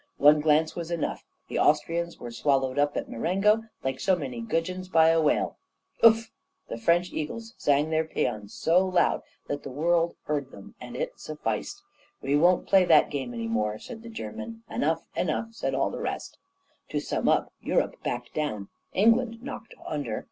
[0.17, 1.23] One glance was enough.
[1.47, 5.57] The Austrians were swallowed up at Marengo like so many gudgeons by a whale!
[6.03, 6.31] Ouf!
[6.69, 10.95] The French eagles sang their pæans so loud that all the world heard them and
[10.95, 11.83] it sufficed!
[12.19, 14.63] 'We won't play that game any more,' said the German.
[14.71, 16.39] 'Enough, enough!' said all the rest.
[16.89, 20.19] To sum up: Europe backed down, England knocked under.